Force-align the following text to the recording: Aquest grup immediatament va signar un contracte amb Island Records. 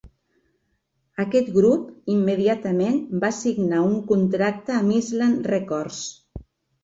Aquest 1.23 1.49
grup 1.57 1.91
immediatament 2.13 2.97
va 3.25 3.31
signar 3.41 3.83
un 3.89 3.93
contracte 4.13 4.75
amb 4.79 4.95
Island 4.97 5.51
Records. 5.55 6.01